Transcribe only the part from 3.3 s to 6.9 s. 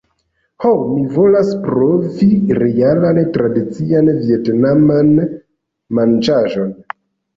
tradician vjetnaman manĝaĵon